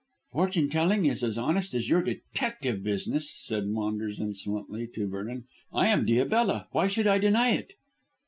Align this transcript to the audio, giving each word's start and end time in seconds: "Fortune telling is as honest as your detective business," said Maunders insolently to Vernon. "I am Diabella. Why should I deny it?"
"Fortune 0.31 0.67
telling 0.71 1.05
is 1.05 1.23
as 1.23 1.37
honest 1.37 1.75
as 1.75 1.87
your 1.87 2.01
detective 2.01 2.81
business," 2.81 3.29
said 3.37 3.67
Maunders 3.67 4.19
insolently 4.19 4.87
to 4.95 5.07
Vernon. 5.07 5.43
"I 5.71 5.89
am 5.89 6.07
Diabella. 6.07 6.65
Why 6.71 6.87
should 6.87 7.05
I 7.05 7.19
deny 7.19 7.49
it?" 7.51 7.73